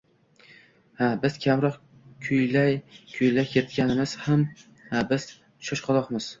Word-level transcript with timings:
Ha, 1.01 1.09
biz 1.25 1.35
kamroq 1.43 1.77
kuylak 2.29 3.53
yirtganmiz, 3.59 4.19
ha 4.27 5.07
biz 5.15 5.31
shoshqaloqmiz 5.69 6.27